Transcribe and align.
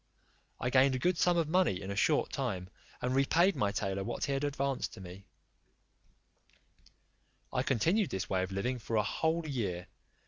I 0.59 0.71
gained 0.71 0.95
a 0.95 0.97
good 0.97 1.19
sum 1.19 1.37
of 1.37 1.47
money 1.47 1.79
in 1.79 1.91
a 1.91 1.95
short 1.95 2.31
time, 2.31 2.71
and 3.03 3.13
repaid 3.13 3.55
my 3.55 3.71
tailor 3.71 4.03
what 4.03 4.23
he 4.25 4.31
had 4.33 4.43
advanced 4.43 4.93
to 4.95 4.99
me 4.99 5.25
I 7.53 7.61
continued 7.61 8.09
this 8.09 8.27
way 8.27 8.41
of 8.41 8.51
living 8.51 8.79
for 8.79 8.95
a 8.95 9.03
whole 9.03 9.47
year. 9.47 9.85